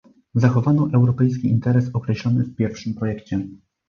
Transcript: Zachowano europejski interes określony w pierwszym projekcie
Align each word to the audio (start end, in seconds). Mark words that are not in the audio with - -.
Zachowano 0.35 0.89
europejski 0.93 1.47
interes 1.49 1.89
określony 1.95 2.43
w 2.43 2.55
pierwszym 2.55 2.93
projekcie 2.93 3.47